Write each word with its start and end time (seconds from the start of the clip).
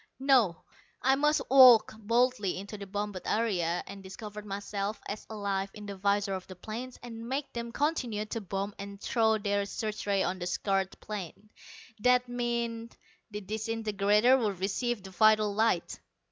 No, 0.17 0.63
I 1.03 1.13
must 1.13 1.43
walk 1.47 1.93
boldly 1.95 2.57
into 2.57 2.75
the 2.75 2.87
bombed 2.87 3.21
area 3.23 3.83
and 3.85 4.01
discover 4.01 4.41
myself 4.41 4.99
as 5.07 5.27
alive 5.29 5.69
in 5.75 5.85
the 5.85 5.95
visors 5.95 6.37
of 6.37 6.47
the 6.47 6.55
planes 6.55 6.97
and 7.03 7.29
make 7.29 7.53
them 7.53 7.71
continue 7.71 8.25
to 8.25 8.41
bomb 8.41 8.73
and 8.79 8.99
throw 8.99 9.37
their 9.37 9.63
search 9.67 10.07
rays 10.07 10.25
on 10.25 10.39
the 10.39 10.47
scarred 10.47 10.99
plain. 11.01 11.51
That 11.99 12.27
meant 12.27 12.97
the 13.29 13.41
disintegrator 13.41 14.39
would 14.39 14.59
receive 14.59 15.03
the 15.03 15.11
vital 15.11 15.53
light. 15.53 15.99